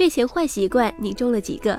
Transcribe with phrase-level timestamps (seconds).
[0.00, 1.78] 睡前坏习惯你中了几个？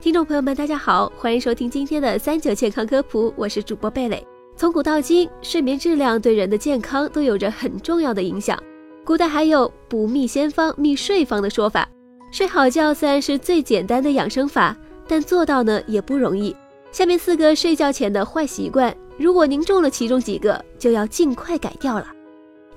[0.00, 4.26] 听众朋友们，大家好，欢迎收听今天的三九健康科普，我是主播贝蕾。
[4.56, 8.60] 从古到今，睡眠质量对人的健康都有着很重要的影响。
[9.04, 11.88] 古代还有“不觅仙方，觅睡方”的说法。
[12.32, 14.76] 睡好觉虽然是最简单的养生法，
[15.06, 16.52] 但做到呢也不容易。
[16.90, 22.08] 下面四个睡觉前的坏习惯，如果您中了其中几个，就要尽快改掉了。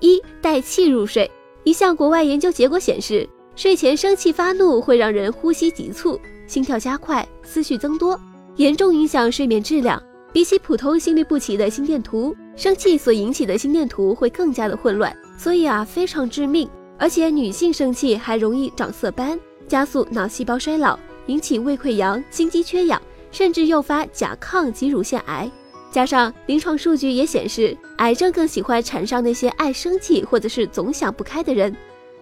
[0.02, 1.32] 一带气入睡。
[1.64, 8.20] 一项国外研究结果显示，睡前生气发怒会让人呼吸急促、心跳加快、思绪增多，
[8.56, 10.02] 严重影响睡眠质量。
[10.32, 16.68] 比起普通心律不齐的心电图，生气所引起的心电图会更加的混乱，所以啊非常致命。
[16.97, 20.97] 而且女性生气还容易长色斑，加速脑细胞衰老，
[21.28, 23.00] 引起胃溃疡、心肌缺氧，
[23.32, 25.50] 甚至诱发甲亢及乳腺癌。
[25.92, 31.75] 加上临床数据也显示，癌症更喜欢缠上那些爱生气或者是总想不开的人，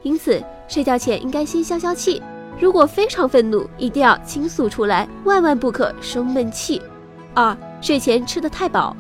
[0.04, 2.22] 因此睡觉前应该先消消气。
[2.60, 6.82] 如果非常愤怒，一定要倾诉出来，万万不可生闷气。
[7.34, 8.96] 二、睡前吃的太饱。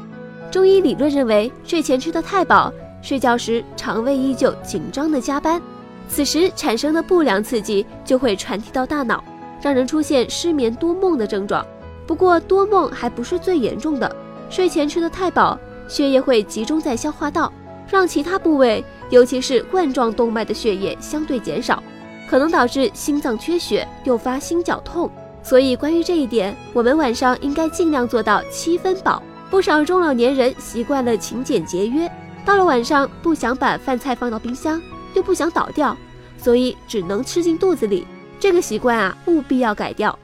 [0.49, 5.61] 中医理论认为，睡前吃的太饱，睡觉时肠胃依旧紧张的加班，
[6.09, 9.23] 此时产生的不良刺激就会传递到大脑，
[9.61, 11.65] 让人出现失眠多梦的症状。
[12.08, 14.13] 不过多梦还不是最严重的。
[14.49, 17.52] 睡前吃的太饱，血液会集中在消化道，
[17.88, 21.84] 让其他部位，尤其是冠状动脉的血液相对减少，
[22.28, 25.08] 可能导致心脏缺血，诱发心绞痛。
[25.44, 29.22] 所以，关于这一点，我们晚上应该尽量做到七分饱。
[29.50, 32.09] 不少中老年人习惯了勤俭节约，
[32.45, 34.82] 到了晚上不想把饭菜放到冰箱，
[35.14, 35.95] 又不想倒掉，
[36.38, 38.08] 所以只能吃进肚子里。
[38.39, 40.17] 这个习惯啊，务必要改掉。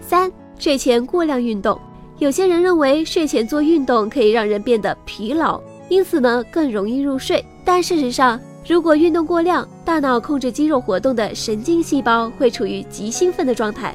[0.00, 1.80] 三、睡前过量运动。
[2.18, 7.44] 有些人认为睡前做运动可以让人变得疲劳，因此呢更容易入睡。
[7.64, 13.94] 但事实上，如果运动过量，大脑控制肌肉活动的神经细胞会处于极兴奋的状态，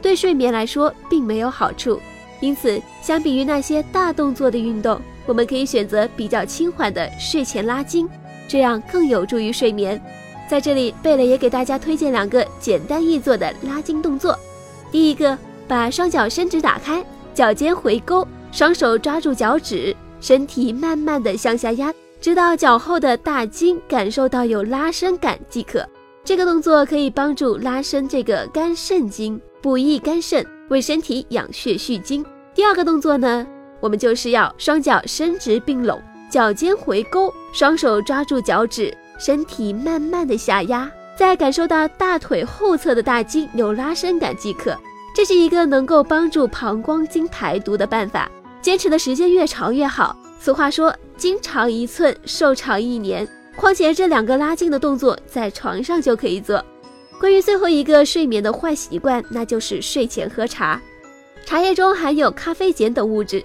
[0.00, 2.00] 对睡眠来说并没有好处。
[2.40, 8.08] 因此，相比于那些大动作的运动，我们可以选择比较轻缓的睡前拉筋，
[8.46, 10.00] 这样更有助于睡眠。
[10.50, 14.38] 在这里，贝蕾也给大家推荐两个简单易做的拉筋动作。
[14.92, 15.36] 第一个，
[15.66, 17.04] 把双脚伸直打开。
[17.32, 25.86] 脚尖回勾，双手抓住脚趾，身体慢慢的向下压，直到脚后的大筋感受到有拉伸感即可。
[26.24, 32.24] 这个动作可以帮助拉伸这个肝肾经，补益肝肾，为身体养血蓄精。
[32.54, 33.46] 第二个动作呢，
[33.80, 44.74] 我们就是要双脚伸直并拢，脚尖回勾，双手抓住脚趾，身体慢慢的下压，再感受到大腿后侧的大筋有拉伸感即可。
[45.14, 48.30] 这是一个能够帮助膀胱经排毒的办法，
[48.64, 50.16] 坚持的时间越长越好。
[50.40, 56.64] 俗话说“筋长一寸，寿长一年”，况且这两个拉筋的动作在床上就可以做。
[57.20, 60.80] 关于最后一个睡眠的坏习惯，那就是睡前喝茶。
[61.44, 63.44] 茶叶中含有咖啡碱等物质，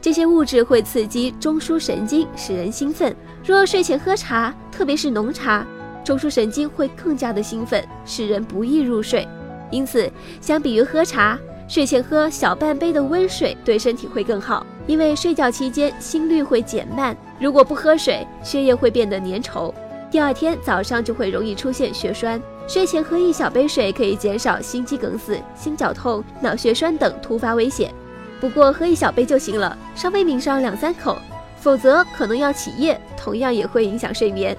[0.00, 3.12] 这些物质会刺激中枢神经，使人兴奋。
[3.44, 5.66] 若睡前喝茶，特别是浓茶，
[6.04, 9.26] 中枢神经会更加的兴奋，使人不易入睡。
[9.72, 10.08] 因此，
[10.40, 11.36] 相比于喝茶，
[11.70, 14.66] 睡前喝小半杯的温水对身体会更好。
[14.88, 19.72] 因为睡觉期间心率会减慢，如果不喝水，血液会变得粘稠，
[20.10, 22.42] 第二天早上就会容易出现血栓。
[22.66, 27.94] 睡前喝一小杯水可以减少心肌梗死、心绞痛、脑血栓等突发危险。
[28.40, 31.16] 不过喝一小杯就行了，稍微抿上两三口，
[31.60, 34.56] 否则可能要起夜，同样也会影响睡眠。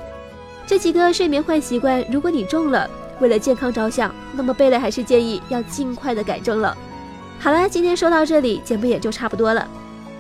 [0.66, 2.90] 这几个睡眠坏习惯，如果你中了。
[3.20, 6.76] 为了健康着想，那么贝类还是建议要尽快的改正了。
[7.42, 9.68] 好了，今天说到这里，节目也就差不多了。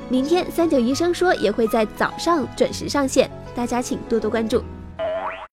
[0.09, 4.64] 明天三九医生说也会在早上准时上线，大家请多多关注。